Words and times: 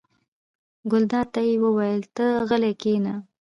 ګلداد 0.91 1.27
ته 1.33 1.41
یې 1.47 1.55
وویل: 1.63 2.01
ته 2.15 2.25
غلی 2.49 2.73
کېنه. 2.81 3.13